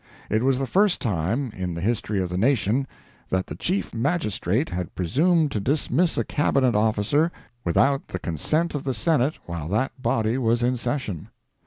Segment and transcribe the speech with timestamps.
[0.31, 2.87] It was the first time, in the history of the nation,
[3.29, 7.31] that the Chief Magistrate had presumed to dismiss a Cabinet officer
[7.63, 11.29] without the consent of the Senate while that body was in season.